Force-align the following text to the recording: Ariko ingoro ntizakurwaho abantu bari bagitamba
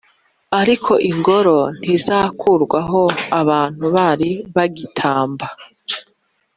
Ariko 0.61 0.91
ingoro 1.09 1.57
ntizakurwaho 1.79 3.01
abantu 3.41 3.85
bari 3.95 4.29
bagitamba 4.55 5.45